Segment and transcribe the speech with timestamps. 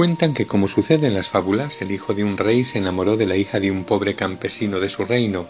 [0.00, 3.26] Cuentan que, como sucede en las fábulas, el hijo de un rey se enamoró de
[3.26, 5.46] la hija de un pobre campesino de su reino.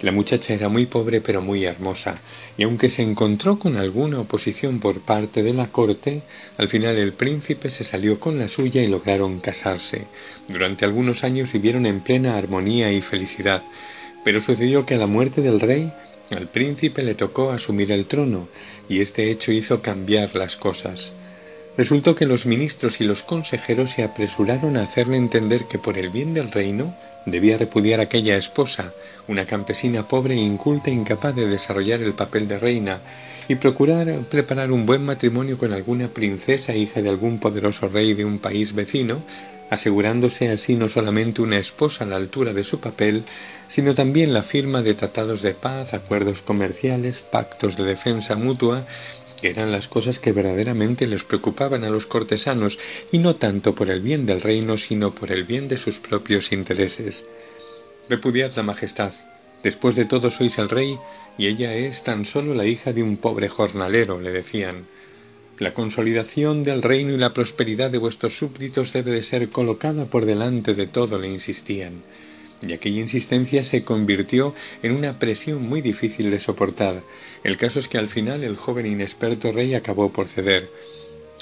[0.00, 2.20] La muchacha era muy pobre pero muy hermosa,
[2.58, 6.22] y aunque se encontró con alguna oposición por parte de la corte,
[6.58, 10.08] al final el príncipe se salió con la suya y lograron casarse.
[10.48, 13.62] Durante algunos años vivieron en plena armonía y felicidad,
[14.24, 15.92] pero sucedió que a la muerte del rey
[16.32, 18.48] al príncipe le tocó asumir el trono,
[18.88, 21.14] y este hecho hizo cambiar las cosas.
[21.76, 26.10] Resultó que los ministros y los consejeros se apresuraron a hacerle entender que por el
[26.10, 26.94] bien del reino
[27.24, 28.92] debía repudiar aquella esposa,
[29.28, 33.00] una campesina pobre inculta e incapaz de desarrollar el papel de reina,
[33.48, 38.24] y procurar preparar un buen matrimonio con alguna princesa hija de algún poderoso rey de
[38.24, 39.22] un país vecino,
[39.70, 43.24] asegurándose así no solamente una esposa a la altura de su papel,
[43.68, 48.84] sino también la firma de tratados de paz, acuerdos comerciales, pactos de defensa mutua
[49.40, 52.78] que eran las cosas que verdaderamente les preocupaban a los cortesanos,
[53.10, 56.52] y no tanto por el bien del reino, sino por el bien de sus propios
[56.52, 57.24] intereses.
[58.12, 59.14] Repudiad la majestad.
[59.62, 60.98] Después de todo sois el rey,
[61.38, 64.86] y ella es tan solo la hija de un pobre jornalero, le decían.
[65.58, 70.26] La consolidación del reino y la prosperidad de vuestros súbditos debe de ser colocada por
[70.26, 72.02] delante de todo, le insistían
[72.60, 77.02] y aquella insistencia se convirtió en una presión muy difícil de soportar.
[77.42, 80.68] El caso es que al final el joven inexperto rey acabó por ceder.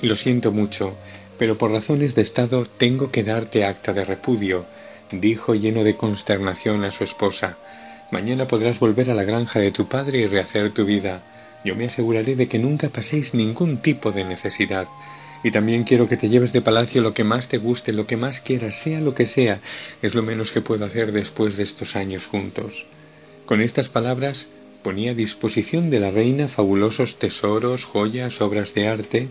[0.02, 0.96] Lo siento mucho,
[1.36, 4.66] pero por razones de Estado tengo que darte acta de repudio,
[5.12, 7.58] dijo lleno de consternación a su esposa.
[8.10, 11.22] Mañana podrás volver a la granja de tu padre y rehacer tu vida.
[11.64, 14.88] Yo me aseguraré de que nunca paséis ningún tipo de necesidad
[15.42, 18.16] y también quiero que te lleves de palacio lo que más te guste, lo que
[18.16, 19.60] más quieras, sea lo que sea,
[20.02, 22.86] es lo menos que puedo hacer después de estos años juntos.
[23.46, 24.48] Con estas palabras
[24.82, 29.28] ponía a disposición de la reina fabulosos tesoros, joyas, obras de arte,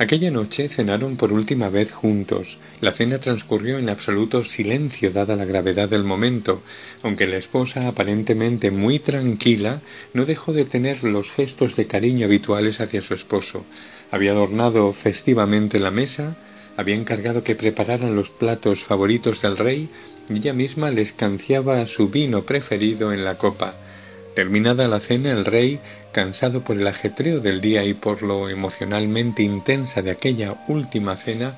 [0.00, 2.58] Aquella noche cenaron por última vez juntos.
[2.80, 6.62] La cena transcurrió en absoluto silencio dada la gravedad del momento,
[7.02, 9.82] aunque la esposa, aparentemente muy tranquila,
[10.14, 13.64] no dejó de tener los gestos de cariño habituales hacia su esposo.
[14.12, 16.36] Había adornado festivamente la mesa,
[16.76, 19.88] había encargado que prepararan los platos favoritos del rey
[20.28, 23.74] y ella misma les canciaba su vino preferido en la copa.
[24.38, 25.80] Terminada la cena, el rey,
[26.12, 31.56] cansado por el ajetreo del día y por lo emocionalmente intensa de aquella última cena,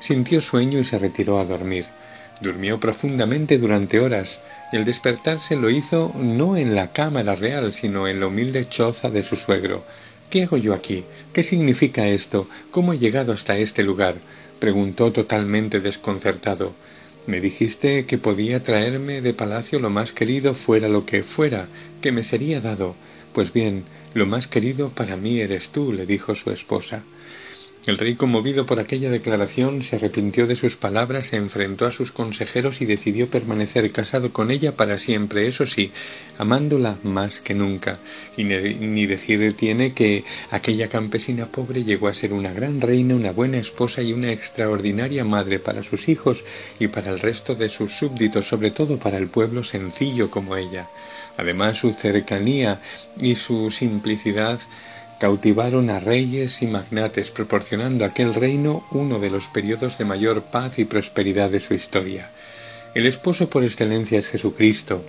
[0.00, 1.84] sintió sueño y se retiró a dormir.
[2.40, 4.40] Durmió profundamente durante horas,
[4.72, 9.08] y al despertarse lo hizo no en la cámara real, sino en la humilde choza
[9.08, 9.84] de su suegro.
[10.30, 11.04] ¿Qué hago yo aquí?
[11.32, 12.48] ¿Qué significa esto?
[12.72, 14.16] ¿Cómo he llegado hasta este lugar?
[14.58, 16.74] preguntó totalmente desconcertado.
[17.26, 21.68] Me dijiste que podía traerme de palacio lo más querido fuera lo que fuera,
[22.00, 22.96] que me sería dado.
[23.32, 27.04] Pues bien, lo más querido para mí eres tú, le dijo su esposa.
[27.86, 32.12] El rey, conmovido por aquella declaración, se arrepintió de sus palabras, se enfrentó a sus
[32.12, 35.90] consejeros y decidió permanecer casado con ella para siempre, eso sí,
[36.36, 37.98] amándola más que nunca.
[38.36, 43.32] Y ni decir tiene que aquella campesina pobre llegó a ser una gran reina, una
[43.32, 46.44] buena esposa y una extraordinaria madre para sus hijos
[46.78, 50.90] y para el resto de sus súbditos, sobre todo para el pueblo sencillo como ella.
[51.38, 52.82] Además, su cercanía
[53.18, 54.60] y su simplicidad
[55.20, 60.44] cautivaron a reyes y magnates, proporcionando a aquel reino uno de los periodos de mayor
[60.44, 62.30] paz y prosperidad de su historia.
[62.94, 65.04] El esposo por excelencia es Jesucristo.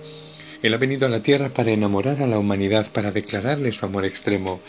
[0.62, 4.04] Él ha venido a la tierra para enamorar a la humanidad, para declararle su amor
[4.04, 4.60] extremo,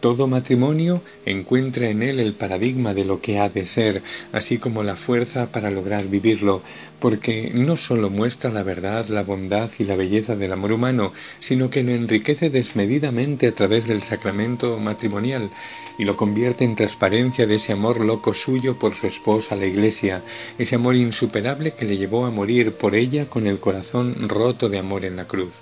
[0.00, 4.02] todo matrimonio encuentra en él el paradigma de lo que ha de ser,
[4.32, 6.62] así como la fuerza para lograr vivirlo,
[7.00, 11.70] porque no sólo muestra la verdad, la bondad y la belleza del amor humano, sino
[11.70, 15.50] que lo enriquece desmedidamente a través del sacramento matrimonial
[15.98, 20.22] y lo convierte en transparencia de ese amor loco suyo por su esposa, la Iglesia,
[20.58, 24.78] ese amor insuperable que le llevó a morir por ella con el corazón roto de
[24.78, 25.52] amor en la cruz.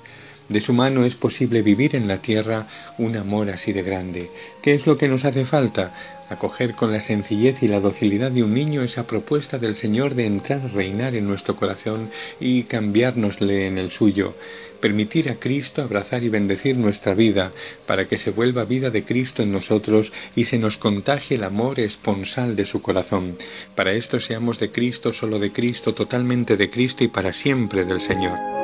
[0.48, 2.66] De su mano es posible vivir en la tierra
[2.98, 4.30] un amor así de grande.
[4.62, 5.94] ¿Qué es lo que nos hace falta?
[6.28, 10.26] Acoger con la sencillez y la docilidad de un niño esa propuesta del Señor de
[10.26, 12.10] entrar a reinar en nuestro corazón
[12.40, 14.34] y cambiárnosle en el suyo.
[14.80, 17.52] Permitir a Cristo abrazar y bendecir nuestra vida
[17.86, 21.80] para que se vuelva vida de Cristo en nosotros y se nos contagie el amor
[21.80, 23.38] esponsal de su corazón.
[23.74, 28.02] Para esto seamos de Cristo, solo de Cristo, totalmente de Cristo y para siempre del
[28.02, 28.63] Señor.